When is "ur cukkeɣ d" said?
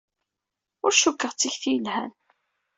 0.85-1.37